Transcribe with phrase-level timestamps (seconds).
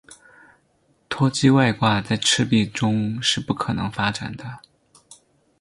[1.09, 4.57] 脱机外挂在赤壁中是不可能发展的。